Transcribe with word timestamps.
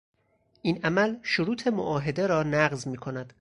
این 0.61 0.85
عمل 0.85 1.17
شروط 1.23 1.67
معاهده 1.67 2.27
رانقض 2.27 2.87
میکند. 2.87 3.29